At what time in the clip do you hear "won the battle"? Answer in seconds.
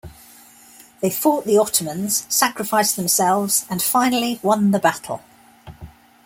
4.41-5.21